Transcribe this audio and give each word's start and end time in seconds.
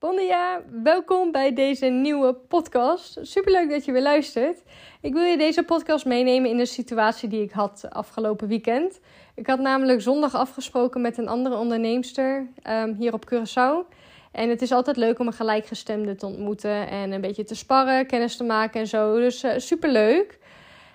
Bon 0.00 0.16
dia, 0.16 0.62
welkom 0.82 1.32
bij 1.32 1.54
deze 1.54 1.86
nieuwe 1.86 2.34
podcast. 2.34 3.18
Superleuk 3.22 3.70
dat 3.70 3.84
je 3.84 3.92
weer 3.92 4.02
luistert. 4.02 4.62
Ik 5.00 5.12
wil 5.12 5.22
je 5.22 5.36
deze 5.36 5.62
podcast 5.62 6.04
meenemen 6.04 6.50
in 6.50 6.58
een 6.58 6.66
situatie 6.66 7.28
die 7.28 7.42
ik 7.42 7.50
had 7.50 7.86
afgelopen 7.90 8.48
weekend. 8.48 9.00
Ik 9.34 9.46
had 9.46 9.58
namelijk 9.58 10.00
zondag 10.00 10.34
afgesproken 10.34 11.00
met 11.00 11.18
een 11.18 11.28
andere 11.28 11.56
onderneemster 11.56 12.46
um, 12.70 12.94
hier 12.98 13.12
op 13.12 13.24
Curaçao. 13.34 13.94
En 14.32 14.48
het 14.48 14.62
is 14.62 14.72
altijd 14.72 14.96
leuk 14.96 15.18
om 15.18 15.26
een 15.26 15.32
gelijkgestemde 15.32 16.14
te 16.14 16.26
ontmoeten 16.26 16.88
en 16.88 17.12
een 17.12 17.20
beetje 17.20 17.44
te 17.44 17.54
sparren, 17.54 18.06
kennis 18.06 18.36
te 18.36 18.44
maken 18.44 18.80
en 18.80 18.86
zo. 18.86 19.18
Dus 19.18 19.44
uh, 19.44 19.52
superleuk. 19.56 20.38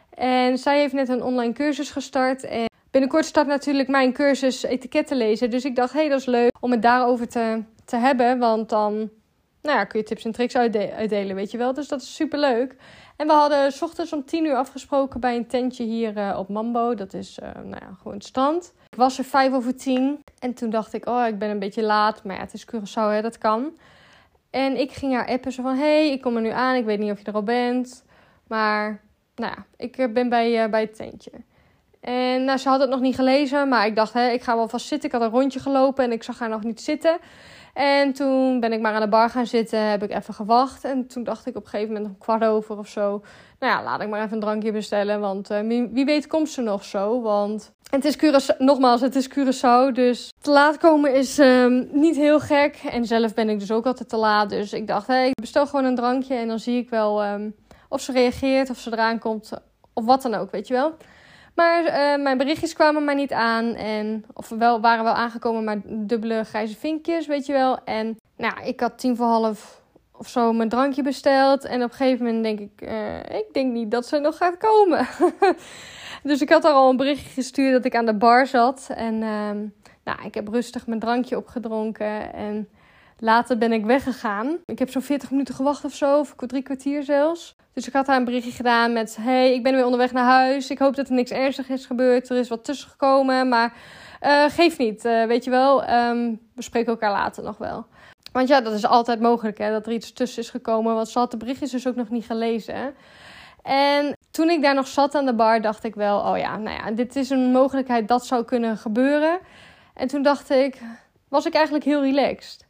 En 0.09 0.57
zij 0.57 0.79
heeft 0.79 0.93
net 0.93 1.09
een 1.09 1.23
online 1.23 1.53
cursus 1.53 1.91
gestart 1.91 2.43
en 2.43 2.65
binnenkort 2.91 3.25
start 3.25 3.47
natuurlijk 3.47 3.89
mijn 3.89 4.13
cursus 4.13 4.63
etiketten 4.63 5.17
lezen. 5.17 5.49
Dus 5.49 5.65
ik 5.65 5.75
dacht, 5.75 5.93
hé, 5.93 5.99
hey, 5.99 6.09
dat 6.09 6.19
is 6.19 6.25
leuk 6.25 6.51
om 6.59 6.71
het 6.71 6.81
daarover 6.81 7.27
te 7.27 7.63
te 7.85 7.95
hebben. 7.95 8.39
Want 8.39 8.69
dan 8.69 9.09
nou 9.61 9.77
ja, 9.77 9.83
kun 9.83 9.99
je 9.99 10.05
tips 10.05 10.25
en 10.25 10.31
tricks 10.31 10.55
uitdelen, 10.55 11.35
weet 11.35 11.51
je 11.51 11.57
wel. 11.57 11.73
Dus 11.73 11.87
dat 11.87 12.01
is 12.01 12.15
super 12.15 12.39
leuk. 12.39 12.75
En 13.15 13.27
we 13.27 13.33
hadden 13.33 13.71
s 13.71 13.81
ochtends 13.81 14.13
om 14.13 14.25
10 14.25 14.45
uur 14.45 14.55
afgesproken 14.55 15.19
bij 15.19 15.35
een 15.35 15.47
tentje 15.47 15.83
hier 15.83 16.17
uh, 16.17 16.35
op 16.39 16.49
Mambo. 16.49 16.95
Dat 16.95 17.13
is 17.13 17.39
uh, 17.43 17.49
nou 17.53 17.77
ja, 17.79 17.93
gewoon 17.97 18.13
het 18.13 18.25
strand. 18.25 18.73
Ik 18.89 18.97
was 18.97 19.17
er 19.17 19.23
vijf 19.23 19.53
over 19.53 19.75
tien. 19.75 20.23
En 20.39 20.53
toen 20.53 20.69
dacht 20.69 20.93
ik, 20.93 21.07
oh, 21.07 21.27
ik 21.27 21.39
ben 21.39 21.49
een 21.49 21.59
beetje 21.59 21.83
laat. 21.83 22.23
Maar 22.23 22.35
ja, 22.35 22.41
het 22.41 22.53
is 22.53 22.65
Curaçao, 22.65 23.11
hè, 23.11 23.21
dat 23.21 23.37
kan. 23.37 23.77
En 24.49 24.79
ik 24.79 24.91
ging 24.91 25.13
haar 25.13 25.27
appen 25.27 25.51
zo 25.51 25.61
van, 25.63 25.77
hey, 25.77 26.11
ik 26.11 26.21
kom 26.21 26.35
er 26.35 26.41
nu 26.41 26.49
aan. 26.49 26.75
Ik 26.75 26.85
weet 26.85 26.99
niet 26.99 27.11
of 27.11 27.19
je 27.19 27.25
er 27.25 27.33
al 27.33 27.43
bent. 27.43 28.03
Maar, 28.47 29.01
nou 29.35 29.53
ja, 29.55 29.65
ik 29.77 29.97
eh, 29.97 30.11
ben 30.11 30.29
bij, 30.29 30.63
uh, 30.63 30.69
bij 30.69 30.81
het 30.81 30.95
tentje. 30.95 31.31
En 32.03 32.43
nou, 32.43 32.57
ze 32.57 32.69
had 32.69 32.79
het 32.79 32.89
nog 32.89 32.99
niet 32.99 33.15
gelezen. 33.15 33.69
Maar 33.69 33.85
ik 33.85 33.95
dacht, 33.95 34.13
hè, 34.13 34.29
ik 34.29 34.43
ga 34.43 34.55
wel 34.55 34.67
vast 34.67 34.87
zitten. 34.87 35.09
Ik 35.09 35.15
had 35.15 35.23
een 35.25 35.39
rondje 35.39 35.59
gelopen 35.59 36.03
en 36.03 36.11
ik 36.11 36.23
zag 36.23 36.39
haar 36.39 36.49
nog 36.49 36.63
niet 36.63 36.81
zitten. 36.81 37.17
En 37.73 38.13
toen 38.13 38.59
ben 38.59 38.73
ik 38.73 38.81
maar 38.81 38.93
aan 38.93 39.01
de 39.01 39.07
bar 39.07 39.29
gaan 39.29 39.45
zitten, 39.45 39.79
heb 39.79 40.03
ik 40.03 40.11
even 40.11 40.33
gewacht. 40.33 40.83
En 40.83 41.07
toen 41.07 41.23
dacht 41.23 41.45
ik 41.45 41.55
op 41.55 41.63
een 41.63 41.69
gegeven 41.69 41.93
moment, 41.93 42.11
een 42.11 42.17
kwart 42.17 42.43
over 42.43 42.77
of 42.77 42.87
zo... 42.87 43.21
Nou 43.59 43.73
ja, 43.73 43.83
laat 43.83 44.01
ik 44.01 44.09
maar 44.09 44.21
even 44.21 44.33
een 44.33 44.39
drankje 44.39 44.71
bestellen, 44.71 45.19
want 45.19 45.51
uh, 45.51 45.59
wie, 45.91 46.05
weet 46.05 46.27
komt 46.27 46.49
ze 46.49 46.61
nog 46.61 46.83
zo. 46.83 47.21
Want 47.21 47.71
het 47.89 48.05
is 48.05 48.17
Curaçao, 48.17 48.57
nogmaals, 48.57 49.01
het 49.01 49.15
is 49.15 49.29
Curaçao, 49.29 49.93
dus 49.93 50.33
te 50.41 50.51
laat 50.51 50.77
komen 50.77 51.13
is 51.13 51.37
um, 51.37 51.89
niet 51.91 52.15
heel 52.15 52.39
gek. 52.39 52.81
En 52.91 53.05
zelf 53.05 53.33
ben 53.33 53.49
ik 53.49 53.59
dus 53.59 53.71
ook 53.71 53.85
altijd 53.85 54.09
te 54.09 54.17
laat, 54.17 54.49
dus 54.49 54.73
ik 54.73 54.87
dacht, 54.87 55.09
ik 55.09 55.41
bestel 55.41 55.65
gewoon 55.65 55.85
een 55.85 55.95
drankje... 55.95 56.35
en 56.35 56.47
dan 56.47 56.59
zie 56.59 56.77
ik 56.77 56.89
wel 56.89 57.25
um, 57.25 57.55
of 57.89 58.01
ze 58.01 58.11
reageert, 58.11 58.69
of 58.69 58.77
ze 58.77 58.91
eraan 58.91 59.19
komt, 59.19 59.51
of 59.93 60.05
wat 60.05 60.21
dan 60.21 60.33
ook, 60.33 60.51
weet 60.51 60.67
je 60.67 60.73
wel. 60.73 60.95
Maar 61.55 61.83
uh, 61.83 62.23
mijn 62.23 62.37
berichtjes 62.37 62.73
kwamen 62.73 63.03
maar 63.03 63.15
niet 63.15 63.31
aan. 63.31 63.75
En, 63.75 64.25
of 64.33 64.49
wel, 64.49 64.81
waren 64.81 65.03
wel 65.03 65.13
aangekomen, 65.13 65.63
maar 65.63 65.81
dubbele 65.85 66.43
grijze 66.43 66.75
vinkjes, 66.75 67.27
weet 67.27 67.45
je 67.45 67.53
wel. 67.53 67.83
En 67.83 68.19
nou, 68.37 68.63
ik 68.63 68.79
had 68.79 68.97
tien 68.97 69.15
voor 69.15 69.25
half 69.25 69.81
of 70.11 70.27
zo 70.27 70.53
mijn 70.53 70.69
drankje 70.69 71.03
besteld. 71.03 71.65
En 71.65 71.83
op 71.83 71.89
een 71.89 71.95
gegeven 71.95 72.25
moment 72.25 72.43
denk 72.43 72.59
ik, 72.59 72.89
uh, 72.89 73.17
ik 73.17 73.45
denk 73.51 73.73
niet 73.73 73.91
dat 73.91 74.05
ze 74.05 74.19
nog 74.19 74.37
gaat 74.37 74.57
komen. 74.57 75.07
dus 76.23 76.41
ik 76.41 76.49
had 76.49 76.63
al 76.63 76.89
een 76.89 76.97
berichtje 76.97 77.29
gestuurd 77.29 77.73
dat 77.73 77.85
ik 77.85 77.95
aan 77.95 78.05
de 78.05 78.13
bar 78.13 78.47
zat. 78.47 78.89
En 78.95 79.13
uh, 79.13 79.49
nou, 80.03 80.23
ik 80.23 80.33
heb 80.33 80.47
rustig 80.47 80.87
mijn 80.87 80.99
drankje 80.99 81.37
opgedronken. 81.37 82.33
En 82.33 82.69
later 83.19 83.57
ben 83.57 83.71
ik 83.71 83.85
weggegaan. 83.85 84.57
Ik 84.65 84.79
heb 84.79 84.89
zo'n 84.89 85.01
40 85.01 85.31
minuten 85.31 85.55
gewacht 85.55 85.85
of 85.85 85.93
zo, 85.93 86.19
of 86.19 86.35
drie 86.37 86.63
kwartier 86.63 87.03
zelfs. 87.03 87.55
Dus 87.73 87.87
ik 87.87 87.93
had 87.93 88.07
haar 88.07 88.17
een 88.17 88.25
berichtje 88.25 88.51
gedaan 88.51 88.93
met: 88.93 89.17
Hey, 89.19 89.53
ik 89.53 89.63
ben 89.63 89.75
weer 89.75 89.85
onderweg 89.85 90.11
naar 90.11 90.25
huis. 90.25 90.69
Ik 90.69 90.79
hoop 90.79 90.95
dat 90.95 91.07
er 91.07 91.13
niks 91.13 91.31
ernstigs 91.31 91.69
is 91.69 91.85
gebeurd. 91.85 92.29
Er 92.29 92.37
is 92.37 92.49
wat 92.49 92.63
tussen 92.63 92.89
gekomen, 92.89 93.49
maar 93.49 93.73
uh, 94.21 94.43
geef 94.47 94.77
niet. 94.77 95.05
Uh, 95.05 95.25
weet 95.25 95.43
je 95.43 95.49
wel, 95.49 95.89
um, 95.89 96.39
we 96.55 96.61
spreken 96.61 96.91
elkaar 96.91 97.11
later 97.11 97.43
nog 97.43 97.57
wel. 97.57 97.85
Want 98.31 98.47
ja, 98.47 98.61
dat 98.61 98.73
is 98.73 98.85
altijd 98.85 99.19
mogelijk 99.19 99.57
hè, 99.57 99.71
dat 99.71 99.85
er 99.85 99.91
iets 99.91 100.13
tussen 100.13 100.41
is 100.41 100.49
gekomen. 100.49 100.95
Want 100.95 101.09
ze 101.09 101.19
had 101.19 101.31
de 101.31 101.37
berichtjes 101.37 101.71
dus 101.71 101.87
ook 101.87 101.95
nog 101.95 102.09
niet 102.09 102.25
gelezen. 102.25 102.93
En 103.61 104.17
toen 104.31 104.49
ik 104.49 104.61
daar 104.61 104.75
nog 104.75 104.87
zat 104.87 105.15
aan 105.15 105.25
de 105.25 105.33
bar, 105.33 105.61
dacht 105.61 105.83
ik 105.83 105.95
wel: 105.95 106.19
Oh 106.19 106.37
ja, 106.37 106.57
nou 106.57 106.77
ja, 106.77 106.91
dit 106.91 107.15
is 107.15 107.29
een 107.29 107.51
mogelijkheid 107.51 108.07
dat 108.07 108.25
zou 108.25 108.43
kunnen 108.45 108.77
gebeuren. 108.77 109.39
En 109.93 110.07
toen 110.07 110.21
dacht 110.21 110.49
ik: 110.49 110.81
Was 111.27 111.45
ik 111.45 111.53
eigenlijk 111.53 111.85
heel 111.85 112.01
relaxed. 112.01 112.62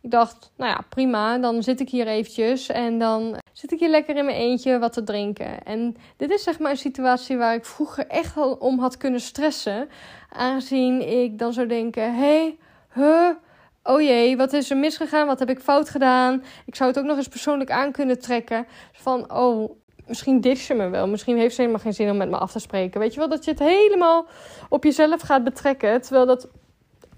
Ik 0.00 0.10
dacht, 0.10 0.52
nou 0.56 0.70
ja, 0.70 0.80
prima. 0.88 1.38
Dan 1.38 1.62
zit 1.62 1.80
ik 1.80 1.88
hier 1.88 2.06
eventjes 2.06 2.68
en 2.68 2.98
dan 2.98 3.38
zit 3.52 3.72
ik 3.72 3.78
hier 3.78 3.88
lekker 3.88 4.16
in 4.16 4.24
mijn 4.24 4.36
eentje 4.36 4.78
wat 4.78 4.92
te 4.92 5.04
drinken. 5.04 5.64
En 5.64 5.96
dit 6.16 6.30
is 6.30 6.42
zeg 6.42 6.58
maar 6.58 6.70
een 6.70 6.76
situatie 6.76 7.36
waar 7.36 7.54
ik 7.54 7.64
vroeger 7.64 8.06
echt 8.06 8.36
al 8.36 8.52
om 8.52 8.78
had 8.78 8.96
kunnen 8.96 9.20
stressen. 9.20 9.88
Aangezien 10.30 11.22
ik 11.22 11.38
dan 11.38 11.52
zou 11.52 11.66
denken, 11.66 12.14
hé, 12.14 12.20
hey, 12.20 12.58
huh, 12.92 13.30
oh 13.82 14.00
jee, 14.00 14.36
wat 14.36 14.52
is 14.52 14.70
er 14.70 14.76
misgegaan? 14.76 15.26
Wat 15.26 15.38
heb 15.38 15.50
ik 15.50 15.60
fout 15.60 15.88
gedaan? 15.88 16.42
Ik 16.66 16.74
zou 16.74 16.90
het 16.90 16.98
ook 16.98 17.04
nog 17.04 17.16
eens 17.16 17.28
persoonlijk 17.28 17.70
aan 17.70 17.92
kunnen 17.92 18.20
trekken. 18.20 18.66
Van, 18.92 19.32
oh, 19.32 19.70
misschien 20.06 20.40
dit 20.40 20.58
ze 20.58 20.74
me 20.74 20.88
wel. 20.88 21.08
Misschien 21.08 21.38
heeft 21.38 21.54
ze 21.54 21.60
helemaal 21.60 21.82
geen 21.82 21.94
zin 21.94 22.10
om 22.10 22.16
met 22.16 22.30
me 22.30 22.36
af 22.36 22.52
te 22.52 22.58
spreken. 22.58 23.00
Weet 23.00 23.12
je 23.12 23.18
wel, 23.18 23.28
dat 23.28 23.44
je 23.44 23.50
het 23.50 23.60
helemaal 23.60 24.26
op 24.68 24.84
jezelf 24.84 25.20
gaat 25.20 25.44
betrekken. 25.44 26.00
Terwijl 26.00 26.26
dat 26.26 26.48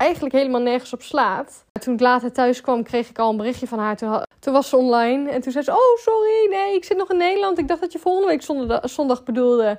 eigenlijk 0.01 0.35
helemaal 0.35 0.61
nergens 0.61 0.93
op 0.93 1.03
slaat. 1.03 1.65
Toen 1.81 1.95
ik 1.95 2.01
later 2.01 2.33
thuis 2.33 2.61
kwam, 2.61 2.83
kreeg 2.83 3.09
ik 3.09 3.19
al 3.19 3.31
een 3.31 3.37
berichtje 3.37 3.67
van 3.67 3.79
haar. 3.79 3.97
Toen, 3.97 4.23
toen 4.39 4.53
was 4.53 4.69
ze 4.69 4.77
online 4.77 5.31
en 5.31 5.41
toen 5.41 5.53
zei 5.53 5.65
ze: 5.65 5.71
Oh, 5.71 5.97
sorry, 5.97 6.49
nee, 6.51 6.75
ik 6.75 6.85
zit 6.85 6.97
nog 6.97 7.11
in 7.11 7.17
Nederland. 7.17 7.59
Ik 7.59 7.69
dacht 7.69 7.81
dat 7.81 7.93
je 7.93 7.99
volgende 7.99 8.29
week 8.29 8.43
zondag, 8.83 9.25
bedoelde. 9.25 9.79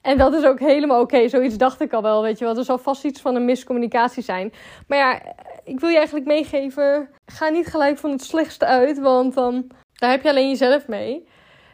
En 0.00 0.18
dat 0.18 0.34
is 0.34 0.44
ook 0.44 0.58
helemaal 0.58 1.00
oké. 1.00 1.28
Zoiets 1.28 1.56
dacht 1.56 1.80
ik 1.80 1.92
al 1.92 2.02
wel, 2.02 2.22
weet 2.22 2.38
je 2.38 2.44
wel. 2.44 2.56
Er 2.56 2.64
zal 2.64 2.78
vast 2.78 3.04
iets 3.04 3.20
van 3.20 3.34
een 3.34 3.44
miscommunicatie 3.44 4.22
zijn. 4.22 4.52
Maar 4.88 4.98
ja, 4.98 5.22
ik 5.64 5.80
wil 5.80 5.88
je 5.88 5.96
eigenlijk 5.96 6.26
meegeven: 6.26 7.08
ga 7.26 7.48
niet 7.48 7.66
gelijk 7.66 7.98
van 7.98 8.10
het 8.10 8.24
slechtste 8.24 8.66
uit, 8.66 8.98
want 8.98 9.34
dan 9.34 9.70
daar 9.92 10.10
heb 10.10 10.22
je 10.22 10.28
alleen 10.28 10.48
jezelf 10.48 10.88
mee. 10.88 11.28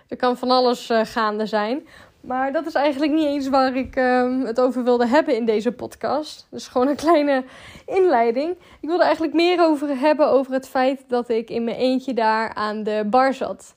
Er 0.08 0.16
kan 0.16 0.36
van 0.36 0.50
alles 0.50 0.91
uh, 0.91 1.00
gaande 1.04 1.47
zijn. 1.47 1.86
Maar 2.20 2.53
dat 2.53 2.66
is 2.66 2.75
eigenlijk 2.75 3.12
niet 3.12 3.26
eens 3.26 3.48
waar 3.48 3.76
ik 3.76 3.97
uh, 3.97 4.44
het 4.44 4.60
over 4.60 4.84
wilde 4.84 5.06
hebben 5.06 5.36
in 5.36 5.44
deze 5.44 5.72
podcast. 5.72 6.47
Dus 6.50 6.69
gewoon 6.69 6.88
een 6.88 6.97
kleine 6.97 7.44
inleiding. 7.86 8.50
Ik 8.81 8.88
wilde 8.88 9.04
eigenlijk 9.04 9.34
meer 9.34 9.60
over 9.60 9.98
hebben 9.98 10.30
over 10.30 10.53
het 10.53 10.69
feit 10.69 11.04
dat 11.09 11.28
ik 11.28 11.50
in 11.50 11.64
mijn 11.64 11.76
eentje 11.76 12.14
daar 12.14 12.54
aan 12.54 12.82
de 12.82 13.06
bar 13.10 13.34
zat. 13.34 13.75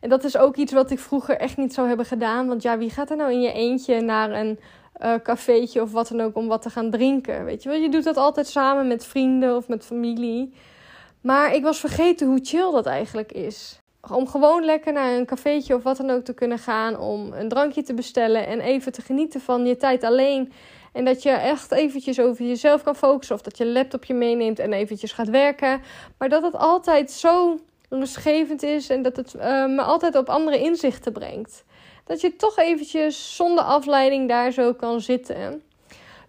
En 0.00 0.08
dat 0.08 0.24
is 0.24 0.36
ook 0.36 0.56
iets 0.56 0.72
wat 0.72 0.90
ik 0.90 0.98
vroeger 0.98 1.36
echt 1.36 1.56
niet 1.56 1.74
zou 1.74 1.88
hebben 1.88 2.06
gedaan. 2.06 2.46
Want 2.46 2.62
ja, 2.62 2.78
wie 2.78 2.90
gaat 2.90 3.10
er 3.10 3.16
nou 3.16 3.32
in 3.32 3.40
je 3.40 3.52
eentje 3.52 4.00
naar 4.00 4.30
een 4.30 4.58
uh, 5.02 5.82
of 5.82 5.92
wat 5.92 6.08
dan 6.08 6.20
ook 6.20 6.36
om 6.36 6.46
wat 6.46 6.62
te 6.62 6.70
gaan 6.70 6.90
drinken? 6.90 7.44
Weet 7.44 7.62
je 7.62 7.68
wel, 7.68 7.78
je 7.78 7.88
doet 7.88 8.04
dat 8.04 8.16
altijd 8.16 8.46
samen 8.46 8.88
met 8.88 9.04
vrienden 9.04 9.56
of 9.56 9.68
met 9.68 9.84
familie. 9.84 10.54
Maar 11.20 11.54
ik 11.54 11.62
was 11.62 11.80
vergeten 11.80 12.26
hoe 12.26 12.40
chill 12.42 12.70
dat 12.70 12.86
eigenlijk 12.86 13.32
is. 13.32 13.80
Om 14.08 14.28
gewoon 14.28 14.64
lekker 14.64 14.92
naar 14.92 15.12
een 15.12 15.26
cafeetje 15.26 15.74
of 15.74 15.82
wat 15.82 15.96
dan 15.96 16.10
ook 16.10 16.24
te 16.24 16.34
kunnen 16.34 16.58
gaan. 16.58 16.98
Om 16.98 17.32
een 17.32 17.48
drankje 17.48 17.82
te 17.82 17.94
bestellen 17.94 18.46
en 18.46 18.60
even 18.60 18.92
te 18.92 19.02
genieten 19.02 19.40
van 19.40 19.66
je 19.66 19.76
tijd 19.76 20.04
alleen. 20.04 20.52
En 20.92 21.04
dat 21.04 21.22
je 21.22 21.30
echt 21.30 21.72
eventjes 21.72 22.20
over 22.20 22.44
jezelf 22.44 22.82
kan 22.82 22.96
focussen. 22.96 23.34
Of 23.34 23.42
dat 23.42 23.58
je 23.58 23.66
laptopje 23.66 24.14
meeneemt 24.14 24.58
en 24.58 24.72
eventjes 24.72 25.12
gaat 25.12 25.28
werken. 25.28 25.80
Maar 26.18 26.28
dat 26.28 26.42
het 26.42 26.56
altijd 26.56 27.10
zo 27.10 27.58
rustgevend 27.88 28.62
is. 28.62 28.88
En 28.88 29.02
dat 29.02 29.16
het 29.16 29.34
uh, 29.34 29.42
me 29.66 29.82
altijd 29.82 30.16
op 30.16 30.28
andere 30.28 30.58
inzichten 30.58 31.12
brengt. 31.12 31.64
Dat 32.04 32.20
je 32.20 32.36
toch 32.36 32.58
eventjes 32.58 33.36
zonder 33.36 33.64
afleiding 33.64 34.28
daar 34.28 34.52
zo 34.52 34.72
kan 34.74 35.00
zitten. 35.00 35.62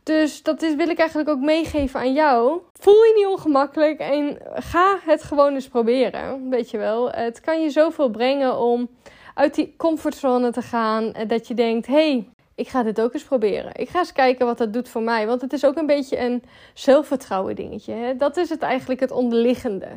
Dus 0.03 0.43
dat 0.43 0.61
is, 0.61 0.75
wil 0.75 0.89
ik 0.89 0.99
eigenlijk 0.99 1.29
ook 1.29 1.39
meegeven 1.39 1.99
aan 1.99 2.13
jou. 2.13 2.61
Voel 2.73 3.03
je 3.03 3.13
niet 3.15 3.27
ongemakkelijk 3.27 3.99
en 3.99 4.37
ga 4.53 4.97
het 5.05 5.23
gewoon 5.23 5.53
eens 5.53 5.67
proberen. 5.67 6.49
Weet 6.49 6.69
je 6.69 6.77
wel, 6.77 7.11
het 7.11 7.39
kan 7.41 7.61
je 7.61 7.69
zoveel 7.69 8.09
brengen 8.09 8.59
om 8.59 8.89
uit 9.35 9.55
die 9.55 9.73
comfortzone 9.77 10.51
te 10.51 10.61
gaan. 10.61 11.13
Dat 11.27 11.47
je 11.47 11.53
denkt, 11.53 11.87
hey, 11.87 12.29
ik 12.55 12.67
ga 12.67 12.83
dit 12.83 13.01
ook 13.01 13.13
eens 13.13 13.23
proberen. 13.23 13.71
Ik 13.75 13.89
ga 13.89 13.99
eens 13.99 14.13
kijken 14.13 14.45
wat 14.45 14.57
dat 14.57 14.73
doet 14.73 14.89
voor 14.89 15.01
mij. 15.01 15.27
Want 15.27 15.41
het 15.41 15.53
is 15.53 15.65
ook 15.65 15.77
een 15.77 15.85
beetje 15.85 16.19
een 16.19 16.43
zelfvertrouwen 16.73 17.55
dingetje. 17.55 17.93
Hè? 17.93 18.15
Dat 18.15 18.37
is 18.37 18.49
het 18.49 18.61
eigenlijk 18.61 18.99
het 18.99 19.11
onderliggende. 19.11 19.87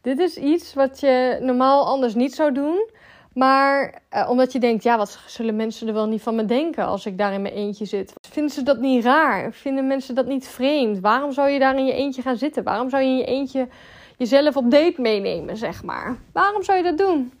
Dit 0.00 0.18
is 0.18 0.36
iets 0.36 0.74
wat 0.74 1.00
je 1.00 1.38
normaal 1.40 1.86
anders 1.86 2.14
niet 2.14 2.34
zou 2.34 2.52
doen. 2.52 2.88
Maar 3.36 4.02
uh, 4.14 4.30
omdat 4.30 4.52
je 4.52 4.58
denkt, 4.58 4.82
ja, 4.82 4.96
wat 4.96 5.18
zullen 5.26 5.56
mensen 5.56 5.88
er 5.88 5.94
wel 5.94 6.06
niet 6.06 6.22
van 6.22 6.34
me 6.34 6.44
denken 6.44 6.86
als 6.86 7.06
ik 7.06 7.18
daar 7.18 7.32
in 7.32 7.42
mijn 7.42 7.54
eentje 7.54 7.84
zit? 7.84 8.12
Vinden 8.30 8.52
ze 8.52 8.62
dat 8.62 8.78
niet 8.78 9.04
raar? 9.04 9.52
Vinden 9.52 9.86
mensen 9.86 10.14
dat 10.14 10.26
niet 10.26 10.48
vreemd? 10.48 11.00
Waarom 11.00 11.32
zou 11.32 11.48
je 11.48 11.58
daar 11.58 11.78
in 11.78 11.86
je 11.86 11.92
eentje 11.92 12.22
gaan 12.22 12.36
zitten? 12.36 12.62
Waarom 12.62 12.90
zou 12.90 13.02
je 13.02 13.08
in 13.08 13.16
je 13.16 13.24
eentje 13.24 13.68
jezelf 14.16 14.56
op 14.56 14.70
date 14.70 15.00
meenemen, 15.00 15.56
zeg 15.56 15.82
maar? 15.82 16.16
Waarom 16.32 16.62
zou 16.62 16.78
je 16.78 16.84
dat 16.84 16.98
doen? 16.98 17.32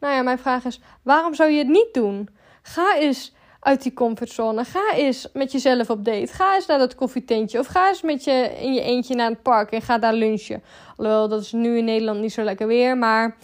Nou 0.00 0.14
ja, 0.14 0.22
mijn 0.22 0.38
vraag 0.38 0.64
is, 0.64 0.80
waarom 1.02 1.34
zou 1.34 1.50
je 1.50 1.58
het 1.58 1.68
niet 1.68 1.88
doen? 1.92 2.28
Ga 2.62 2.96
eens 2.96 3.34
uit 3.60 3.82
die 3.82 3.92
comfortzone. 3.92 4.64
Ga 4.64 4.92
eens 4.94 5.28
met 5.32 5.52
jezelf 5.52 5.90
op 5.90 6.04
date. 6.04 6.32
Ga 6.32 6.54
eens 6.54 6.66
naar 6.66 6.78
dat 6.78 6.94
koffietentje. 6.94 7.58
Of 7.58 7.66
ga 7.66 7.88
eens 7.88 8.02
met 8.02 8.24
je 8.24 8.56
in 8.60 8.74
je 8.74 8.80
eentje 8.80 9.14
naar 9.14 9.30
het 9.30 9.42
park 9.42 9.70
en 9.70 9.82
ga 9.82 9.98
daar 9.98 10.14
lunchen. 10.14 10.62
Alhoewel, 10.96 11.28
dat 11.28 11.40
is 11.40 11.52
nu 11.52 11.78
in 11.78 11.84
Nederland 11.84 12.20
niet 12.20 12.32
zo 12.32 12.42
lekker 12.42 12.66
weer. 12.66 12.98
Maar 12.98 13.36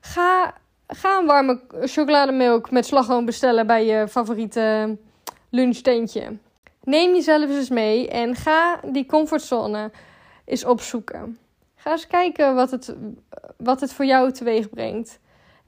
ga 0.00 0.54
Ga 0.94 1.18
een 1.18 1.26
warme 1.26 1.60
chocolademelk 1.80 2.70
met 2.70 2.86
slagroom 2.86 3.24
bestellen 3.24 3.66
bij 3.66 3.86
je 3.86 4.08
favoriete 4.08 4.96
lunchtentje. 5.50 6.38
Neem 6.82 7.14
jezelf 7.14 7.50
eens 7.50 7.68
mee 7.68 8.08
en 8.08 8.34
ga 8.34 8.80
die 8.86 9.06
comfortzone 9.06 9.90
eens 10.44 10.64
opzoeken. 10.64 11.38
Ga 11.76 11.90
Ga 11.90 11.90
eens 11.90 12.06
kijken 12.06 12.54
wat 12.54 12.70
het, 12.70 12.94
wat 13.56 13.80
het 13.80 13.92
voor 13.92 14.04
jou 14.04 14.32
teweeg 14.32 14.70
brengt. 14.70 15.18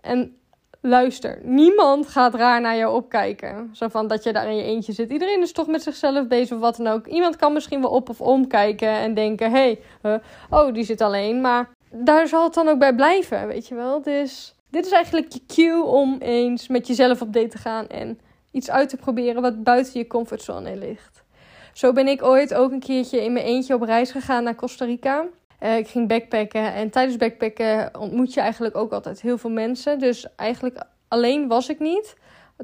En 0.01 0.37
luister, 0.81 1.39
niemand 1.43 2.07
gaat 2.07 2.35
raar 2.35 2.61
naar 2.61 2.77
jou 2.77 2.95
opkijken. 2.95 3.71
Zo 3.73 3.89
van 3.89 4.07
dat 4.07 4.23
je 4.23 4.33
daar 4.33 4.49
in 4.49 4.57
je 4.57 4.63
eentje 4.63 4.93
zit. 4.93 5.11
Iedereen 5.11 5.43
is 5.43 5.53
toch 5.53 5.67
met 5.67 5.83
zichzelf 5.83 6.27
bezig 6.27 6.55
of 6.57 6.61
wat 6.61 6.77
dan 6.77 6.87
ook. 6.87 7.07
Iemand 7.07 7.37
kan 7.37 7.53
misschien 7.53 7.81
wel 7.81 7.91
op 7.91 8.09
of 8.09 8.21
omkijken 8.21 8.89
en 8.89 9.15
denken: 9.15 9.51
hé, 9.51 9.79
hey, 10.03 10.21
oh, 10.51 10.75
die 10.75 10.85
zit 10.85 11.01
alleen. 11.01 11.41
Maar 11.41 11.69
daar 11.91 12.29
zal 12.29 12.45
het 12.45 12.55
dan 12.55 12.69
ook 12.69 12.79
bij 12.79 12.95
blijven, 12.95 13.47
weet 13.47 13.69
je 13.69 13.75
wel. 13.75 14.03
Dus 14.03 14.55
dit 14.71 14.87
is 14.87 14.93
eigenlijk 14.93 15.33
je 15.33 15.41
cue 15.47 15.83
om 15.83 16.17
eens 16.19 16.69
met 16.69 16.87
jezelf 16.87 17.23
op 17.23 17.33
date 17.33 17.49
te 17.49 17.59
gaan 17.59 17.89
en 17.89 18.21
iets 18.51 18.71
uit 18.71 18.89
te 18.89 18.97
proberen 18.97 19.43
wat 19.43 19.63
buiten 19.63 20.01
je 20.01 20.07
comfortzone 20.07 20.77
ligt. 20.77 21.25
Zo 21.73 21.93
ben 21.93 22.09
ik 22.09 22.23
ooit 22.23 22.55
ook 22.55 22.71
een 22.71 22.81
keertje 22.81 23.25
in 23.25 23.33
mijn 23.33 23.45
eentje 23.45 23.75
op 23.75 23.83
reis 23.83 24.11
gegaan 24.11 24.45
naar 24.45 24.55
Costa 24.55 24.85
Rica. 24.85 25.27
Uh, 25.61 25.77
ik 25.77 25.89
ging 25.89 26.09
backpacken 26.09 26.73
en 26.75 26.91
tijdens 26.91 27.17
backpacken 27.17 27.99
ontmoet 27.99 28.35
je 28.35 28.41
eigenlijk 28.41 28.77
ook 28.77 28.93
altijd 28.93 29.21
heel 29.21 29.39
veel 29.39 29.51
mensen. 29.51 29.99
Dus 29.99 30.27
eigenlijk 30.37 30.83
alleen 31.09 31.49
was 31.49 31.69
ik 31.69 31.79
niet. 31.79 32.17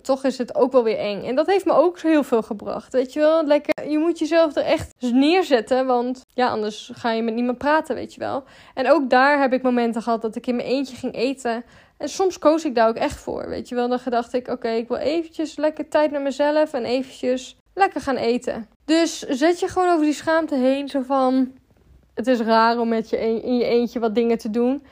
Toch 0.02 0.24
is 0.24 0.38
het 0.38 0.54
ook 0.54 0.72
wel 0.72 0.84
weer 0.84 0.98
eng. 0.98 1.22
En 1.22 1.34
dat 1.34 1.46
heeft 1.46 1.64
me 1.64 1.72
ook 1.72 2.00
heel 2.00 2.22
veel 2.22 2.42
gebracht. 2.42 2.92
Weet 2.92 3.12
je 3.12 3.20
wel, 3.20 3.44
lekker. 3.44 3.90
Je 3.90 3.98
moet 3.98 4.18
jezelf 4.18 4.56
er 4.56 4.64
echt 4.64 4.94
neerzetten. 4.98 5.86
Want 5.86 6.24
ja, 6.34 6.48
anders 6.48 6.90
ga 6.94 7.10
je 7.10 7.22
met 7.22 7.34
niemand 7.34 7.58
praten, 7.58 7.94
weet 7.94 8.14
je 8.14 8.20
wel. 8.20 8.44
En 8.74 8.90
ook 8.90 9.10
daar 9.10 9.40
heb 9.40 9.52
ik 9.52 9.62
momenten 9.62 10.02
gehad 10.02 10.22
dat 10.22 10.36
ik 10.36 10.46
in 10.46 10.56
mijn 10.56 10.68
eentje 10.68 10.96
ging 10.96 11.14
eten. 11.14 11.64
En 11.96 12.08
soms 12.08 12.38
koos 12.38 12.64
ik 12.64 12.74
daar 12.74 12.88
ook 12.88 12.96
echt 12.96 13.18
voor. 13.18 13.48
Weet 13.48 13.68
je 13.68 13.74
wel, 13.74 13.88
dan 13.88 14.00
dacht 14.04 14.32
ik: 14.32 14.48
oké, 14.48 14.68
ik 14.68 14.88
wil 14.88 14.96
eventjes 14.96 15.56
lekker 15.56 15.88
tijd 15.88 16.10
naar 16.10 16.22
mezelf. 16.22 16.72
En 16.72 16.84
eventjes 16.84 17.56
lekker 17.74 18.00
gaan 18.00 18.16
eten. 18.16 18.68
Dus 18.84 19.18
zet 19.18 19.60
je 19.60 19.68
gewoon 19.68 19.88
over 19.92 20.04
die 20.04 20.14
schaamte 20.14 20.54
heen. 20.54 20.88
Zo 20.88 21.02
van 21.02 21.52
het 22.14 22.26
is 22.26 22.40
raar 22.40 22.78
om 22.78 22.88
met 22.88 23.10
je 23.10 23.18
in 23.42 23.56
je 23.56 23.64
eentje 23.64 24.00
wat 24.00 24.14
dingen 24.14 24.38
te 24.38 24.50
doen. 24.50 24.82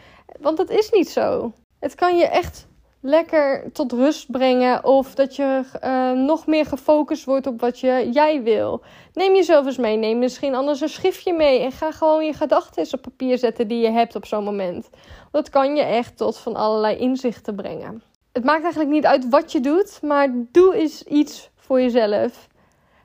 Want 0.40 0.56
dat 0.56 0.70
is 0.70 0.90
niet 0.90 1.08
zo. 1.08 1.52
Het 1.80 1.94
kan 1.94 2.16
je 2.16 2.26
echt 2.26 2.66
lekker 3.04 3.72
tot 3.72 3.92
rust 3.92 4.30
brengen. 4.30 4.84
Of 4.84 5.14
dat 5.14 5.36
je 5.36 5.62
uh, 5.84 6.12
nog 6.12 6.46
meer 6.46 6.66
gefocust 6.66 7.24
wordt 7.24 7.46
op 7.46 7.60
wat 7.60 7.80
je, 7.80 8.08
jij 8.12 8.42
wil. 8.42 8.82
Neem 9.12 9.34
jezelf 9.34 9.66
eens 9.66 9.76
mee. 9.76 9.96
Neem 9.96 10.18
misschien 10.18 10.54
anders 10.54 10.80
een 10.80 10.88
schriftje 10.88 11.32
mee. 11.32 11.60
En 11.60 11.72
ga 11.72 11.92
gewoon 11.92 12.24
je 12.24 12.32
gedachten 12.32 12.86
op 12.92 13.02
papier 13.02 13.38
zetten 13.38 13.68
die 13.68 13.80
je 13.80 13.90
hebt 13.90 14.16
op 14.16 14.26
zo'n 14.26 14.44
moment. 14.44 14.90
Dat 15.30 15.50
kan 15.50 15.76
je 15.76 15.82
echt 15.82 16.16
tot 16.16 16.38
van 16.38 16.56
allerlei 16.56 16.96
inzichten 16.96 17.54
brengen. 17.54 18.02
Het 18.32 18.44
maakt 18.44 18.62
eigenlijk 18.62 18.92
niet 18.92 19.06
uit 19.06 19.28
wat 19.28 19.52
je 19.52 19.60
doet. 19.60 20.02
Maar 20.02 20.28
doe 20.52 20.74
eens 20.74 21.02
iets 21.02 21.50
voor 21.56 21.80
jezelf. 21.80 22.48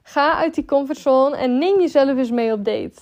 Ga 0.03 0.33
uit 0.33 0.55
die 0.55 0.65
comfortzone 0.65 1.35
en 1.35 1.57
neem 1.57 1.79
jezelf 1.79 2.17
eens 2.17 2.31
mee 2.31 2.51
op 2.51 2.65
date. 2.65 3.01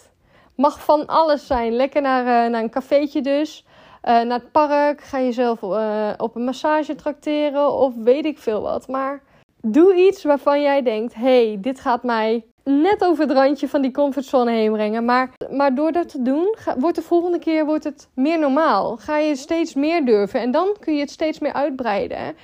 Mag 0.56 0.84
van 0.84 1.06
alles 1.06 1.48
zijn. 1.48 1.74
Lekker 1.74 2.02
naar, 2.02 2.22
uh, 2.22 2.52
naar 2.52 2.64
een 2.64 2.70
cafeetje 2.70 3.22
dus. 3.22 3.66
Uh, 4.04 4.22
naar 4.22 4.40
het 4.40 4.52
park. 4.52 5.02
Ga 5.02 5.20
jezelf 5.20 5.62
uh, 5.62 6.10
op 6.18 6.36
een 6.36 6.44
massage 6.44 6.96
trakteren. 6.96 7.74
Of 7.74 7.94
weet 7.96 8.26
ik 8.26 8.38
veel 8.38 8.62
wat. 8.62 8.88
Maar 8.88 9.22
doe 9.62 9.96
iets 9.96 10.24
waarvan 10.24 10.62
jij 10.62 10.82
denkt: 10.82 11.14
hey, 11.14 11.58
dit 11.62 11.80
gaat 11.80 12.04
mij 12.04 12.46
net 12.64 13.04
over 13.04 13.24
het 13.28 13.38
randje 13.38 13.68
van 13.68 13.82
die 13.82 13.92
comfortzone 13.92 14.52
heen 14.52 14.72
brengen. 14.72 15.06
Maar, 15.06 15.30
maar 15.50 15.76
door 15.76 15.92
dat 15.92 16.10
te 16.10 16.22
doen, 16.22 16.56
wordt 16.78 16.96
de 16.96 17.02
volgende 17.02 17.40
keer 17.40 17.66
wordt 17.66 17.84
het 17.84 18.10
meer 18.14 18.40
normaal. 18.40 18.98
Ga 18.98 19.18
je 19.18 19.36
steeds 19.36 19.74
meer 19.74 20.06
durven. 20.06 20.40
En 20.40 20.52
dan 20.52 20.76
kun 20.80 20.94
je 20.94 21.00
het 21.00 21.12
steeds 21.12 21.40
meer 21.40 21.54
uitbreiden. 21.54 22.36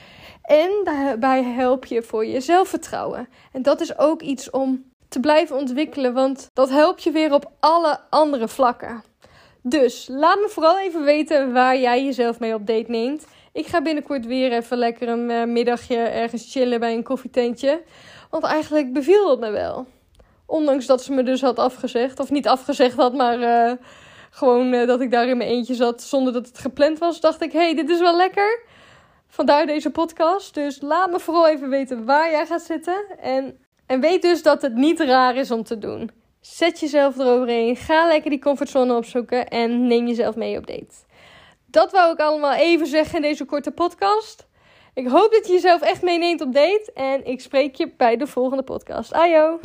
En 0.44 0.70
daarbij 0.84 1.44
help 1.44 1.86
je 1.86 2.02
voor 2.02 2.26
je 2.26 2.40
zelfvertrouwen. 2.40 3.28
En 3.52 3.62
dat 3.62 3.82
is 3.82 3.98
ook 3.98 4.22
iets 4.22 4.50
om 4.50 4.92
te 5.08 5.20
blijven 5.20 5.56
ontwikkelen, 5.58 6.14
want 6.14 6.50
dat 6.54 6.70
helpt 6.70 7.04
je 7.04 7.12
weer 7.12 7.34
op 7.34 7.52
alle 7.60 8.00
andere 8.10 8.48
vlakken. 8.48 9.04
Dus 9.66 10.08
laat 10.12 10.40
me 10.40 10.50
vooral 10.50 10.80
even 10.80 11.04
weten 11.04 11.54
waar 11.54 11.78
jij 11.78 12.04
jezelf 12.06 12.40
mee 12.40 12.54
op 12.54 12.68
date 12.68 12.92
neemt. 12.92 13.26
Ik 13.52 13.66
ga 13.66 13.82
binnenkort 13.82 14.26
weer 14.26 14.52
even 14.52 14.78
lekker 14.78 15.08
een 15.08 15.30
uh, 15.30 15.44
middagje 15.44 15.98
ergens 15.98 16.52
chillen 16.52 16.80
bij 16.80 16.94
een 16.94 17.04
koffietentje. 17.04 17.84
Want 18.30 18.44
eigenlijk 18.44 18.94
beviel 18.94 19.30
het 19.30 19.40
me 19.40 19.50
wel. 19.52 19.86
Ondanks 20.46 20.86
dat 20.86 21.04
ze 21.04 21.14
me 21.14 21.24
dus 21.24 21.42
had 21.42 21.60
afgezegd. 21.60 22.20
Of 22.20 22.32
niet 22.32 22.48
afgezegd 22.48 22.96
had, 22.96 23.14
maar 23.14 23.40
uh, 23.40 23.72
gewoon 24.30 24.74
uh, 24.74 24.88
dat 24.88 25.02
ik 25.02 25.12
daar 25.12 25.28
in 25.28 25.38
mijn 25.38 25.50
eentje 25.50 25.74
zat 25.74 26.02
zonder 26.02 26.34
dat 26.34 26.48
het 26.48 26.58
gepland 26.58 27.00
was. 27.00 27.20
Dacht 27.20 27.42
ik, 27.42 27.52
hey, 27.52 27.76
dit 27.76 27.90
is 27.90 28.00
wel 28.00 28.16
lekker. 28.16 28.64
Vandaar 29.28 29.66
deze 29.66 29.90
podcast. 29.90 30.54
Dus 30.54 30.82
laat 30.82 31.12
me 31.12 31.20
vooral 31.20 31.48
even 31.48 31.70
weten 31.70 32.06
waar 32.06 32.32
jij 32.32 32.46
gaat 32.46 32.62
zitten. 32.62 33.06
En 33.20 33.58
en 33.86 34.00
weet 34.00 34.22
dus 34.22 34.44
dat 34.44 34.62
het 34.62 34.76
niet 34.76 35.00
raar 35.00 35.36
is 35.36 35.52
om 35.52 35.64
te 35.64 35.78
doen. 35.78 36.12
Zet 36.44 36.80
jezelf 36.80 37.18
eroverheen. 37.18 37.76
Ga 37.76 38.08
lekker 38.08 38.30
die 38.30 38.40
comfortzone 38.40 38.96
opzoeken. 38.96 39.48
En 39.48 39.88
neem 39.88 40.08
jezelf 40.08 40.36
mee 40.36 40.58
op 40.58 40.68
date. 40.68 40.96
Dat 41.66 41.92
wou 41.92 42.14
ik 42.14 42.20
allemaal 42.20 42.54
even 42.54 42.88
zeggen 42.88 43.16
in 43.16 43.22
deze 43.22 43.46
korte 43.46 43.72
podcast. 43.72 44.48
Ik 44.94 45.08
hoop 45.08 45.32
dat 45.32 45.48
je 45.48 45.54
jezelf 45.54 45.82
echt 45.82 46.02
meeneemt 46.02 46.42
op 46.42 46.54
date. 46.54 46.92
En 46.94 47.26
ik 47.26 47.42
spreek 47.42 47.76
je 47.76 47.94
bij 47.98 48.18
de 48.18 48.28
volgende 48.28 48.64
podcast. 48.64 49.14
Ajo! 49.14 49.60